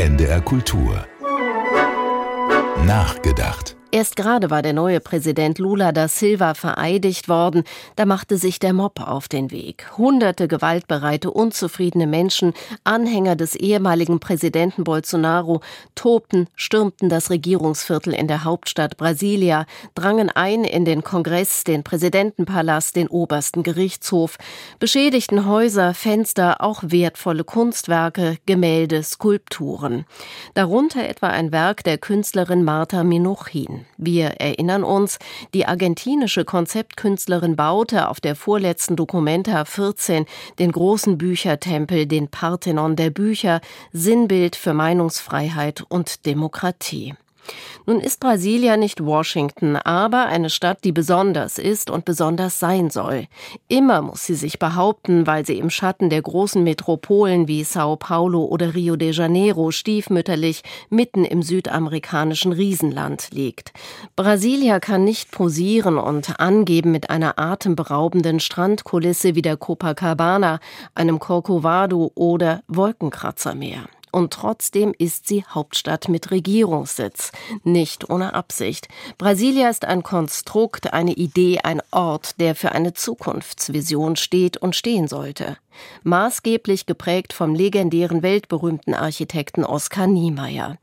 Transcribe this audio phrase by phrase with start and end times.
[0.00, 1.06] NDR Kultur.
[2.86, 3.76] Nachgedacht.
[3.92, 7.64] Erst gerade war der neue Präsident Lula da Silva vereidigt worden,
[7.96, 9.84] da machte sich der Mob auf den Weg.
[9.98, 12.54] Hunderte gewaltbereite, unzufriedene Menschen,
[12.84, 15.60] Anhänger des ehemaligen Präsidenten Bolsonaro,
[15.96, 19.66] tobten, stürmten das Regierungsviertel in der Hauptstadt Brasilia,
[19.96, 24.38] drangen ein in den Kongress, den Präsidentenpalast, den obersten Gerichtshof,
[24.78, 30.04] beschädigten Häuser, Fenster, auch wertvolle Kunstwerke, Gemälde, Skulpturen.
[30.54, 33.79] Darunter etwa ein Werk der Künstlerin Marta Minuchin.
[33.96, 35.18] Wir erinnern uns,
[35.54, 40.26] die argentinische Konzeptkünstlerin baute auf der vorletzten Documenta 14
[40.58, 43.60] den großen Büchertempel, den Parthenon der Bücher,
[43.92, 47.14] Sinnbild für Meinungsfreiheit und Demokratie.
[47.86, 53.26] Nun ist Brasilia nicht Washington, aber eine Stadt, die besonders ist und besonders sein soll.
[53.68, 58.44] Immer muss sie sich behaupten, weil sie im Schatten der großen Metropolen wie Sao Paulo
[58.44, 63.72] oder Rio de Janeiro stiefmütterlich mitten im südamerikanischen Riesenland liegt.
[64.16, 70.60] Brasilia kann nicht posieren und angeben mit einer atemberaubenden Strandkulisse wie der Copacabana,
[70.94, 73.84] einem Corcovado oder Wolkenkratzermeer.
[74.12, 77.32] Und trotzdem ist sie Hauptstadt mit Regierungssitz.
[77.64, 78.88] Nicht ohne Absicht.
[79.18, 85.08] Brasilia ist ein Konstrukt, eine Idee, ein Ort, der für eine Zukunftsvision steht und stehen
[85.08, 85.56] sollte.
[86.02, 90.78] Maßgeblich geprägt vom legendären weltberühmten Architekten Oskar Niemeyer.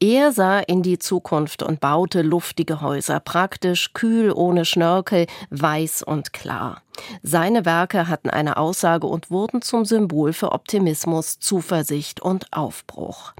[0.00, 6.32] Er sah in die Zukunft und baute luftige Häuser, praktisch, kühl, ohne Schnörkel, weiß und
[6.32, 6.82] klar.
[7.22, 13.32] Seine Werke hatten eine Aussage und wurden zum Symbol für Optimismus, Zuversicht und Aufbruch.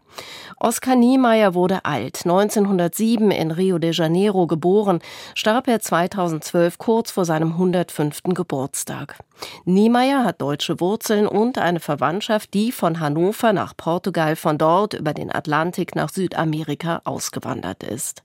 [0.59, 2.21] Oskar Niemeyer wurde alt.
[2.25, 5.01] 1907 in Rio de Janeiro geboren,
[5.35, 8.23] starb er 2012 kurz vor seinem 105.
[8.35, 9.17] Geburtstag.
[9.65, 15.15] Niemeyer hat deutsche Wurzeln und eine Verwandtschaft, die von Hannover nach Portugal, von dort über
[15.15, 18.23] den Atlantik nach Südamerika ausgewandert ist.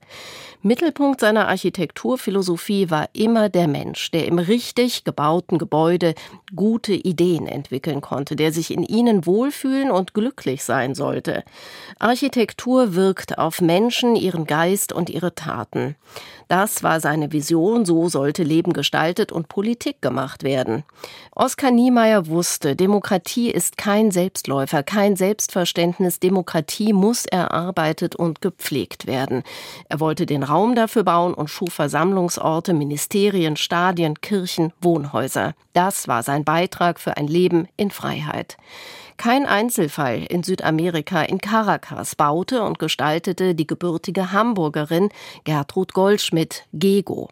[0.61, 6.13] Mittelpunkt seiner Architekturphilosophie war immer der Mensch, der im richtig gebauten Gebäude
[6.55, 11.43] gute Ideen entwickeln konnte, der sich in ihnen wohlfühlen und glücklich sein sollte.
[11.99, 15.95] Architektur wirkt auf Menschen, ihren Geist und ihre Taten.
[16.47, 20.83] Das war seine Vision, so sollte Leben gestaltet und Politik gemacht werden.
[21.35, 29.43] Oskar Niemeyer wusste, Demokratie ist kein Selbstläufer, kein Selbstverständnis, Demokratie muss erarbeitet und gepflegt werden.
[29.89, 35.53] Er wollte den Raum dafür bauen und schuf Versammlungsorte, Ministerien, Stadien, Kirchen, Wohnhäuser.
[35.73, 38.57] Das war sein Beitrag für ein Leben in Freiheit.
[39.17, 45.09] Kein Einzelfall in Südamerika in Caracas baute und gestaltete die gebürtige Hamburgerin
[45.43, 46.36] Gertrud Goldschmidt
[46.73, 47.29] Gego.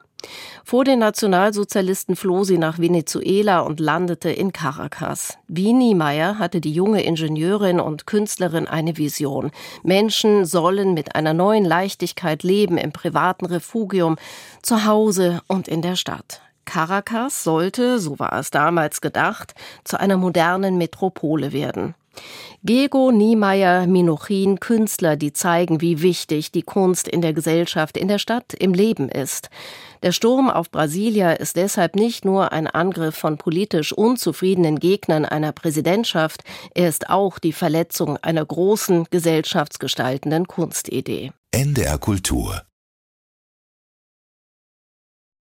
[0.64, 5.38] Vor den Nationalsozialisten floh sie nach Venezuela und landete in Caracas.
[5.48, 9.52] Wie Niemeyer hatte die junge Ingenieurin und Künstlerin eine Vision.
[9.84, 14.18] Menschen sollen mit einer neuen Leichtigkeit leben im privaten Refugium,
[14.62, 16.42] zu Hause und in der Stadt.
[16.66, 21.94] Caracas sollte, so war es damals gedacht, zu einer modernen Metropole werden.
[22.64, 28.20] Gego, Niemeyer, Minuchin, Künstler, die zeigen, wie wichtig die Kunst in der Gesellschaft, in der
[28.20, 29.50] Stadt, im Leben ist.
[30.02, 35.52] Der Sturm auf Brasilia ist deshalb nicht nur ein Angriff von politisch unzufriedenen Gegnern einer
[35.52, 36.44] Präsidentschaft,
[36.74, 41.32] er ist auch die Verletzung einer großen gesellschaftsgestaltenden Kunstidee.
[41.52, 42.64] NDR Kultur